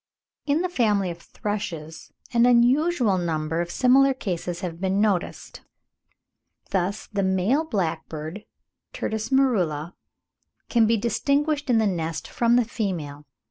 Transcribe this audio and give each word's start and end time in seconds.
In 0.47 0.61
the 0.61 0.67
family 0.67 1.11
of 1.11 1.19
thrushes 1.19 2.11
an 2.33 2.47
unusual 2.47 3.19
number 3.19 3.61
of 3.61 3.69
similar 3.69 4.15
cases 4.15 4.61
have 4.61 4.81
been 4.81 4.99
noticed; 4.99 5.61
thus, 6.71 7.05
the 7.05 7.21
male 7.21 7.63
blackbird 7.65 8.45
(Turdus 8.93 9.29
merula) 9.29 9.93
can 10.69 10.87
be 10.87 10.97
distinguished 10.97 11.69
in 11.69 11.77
the 11.77 11.85
nest 11.85 12.27
from 12.27 12.55
the 12.55 12.65
female. 12.65 13.27